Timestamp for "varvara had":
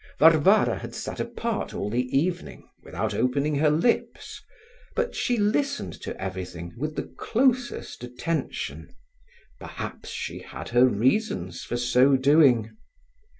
0.17-0.95